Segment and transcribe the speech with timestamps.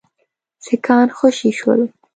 [0.63, 1.81] سیکهان خوشي شول.